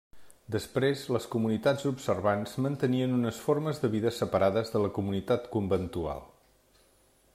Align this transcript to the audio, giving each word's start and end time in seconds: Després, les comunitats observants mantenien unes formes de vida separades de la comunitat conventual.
Després, 0.53 1.01
les 1.15 1.27
comunitats 1.33 1.85
observants 1.89 2.55
mantenien 2.67 3.13
unes 3.19 3.43
formes 3.49 3.83
de 3.85 3.93
vida 3.97 4.15
separades 4.21 4.75
de 4.77 4.83
la 4.87 4.91
comunitat 4.97 5.47
conventual. 5.59 6.25